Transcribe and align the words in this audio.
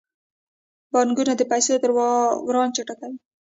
بانکونه 0.93 1.33
د 1.37 1.41
پیسو 1.51 1.71
دوران 1.83 2.69
چټکوي. 2.75 3.17